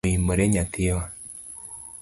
Oimore 0.05 0.45
nyathiwa? 0.53 1.03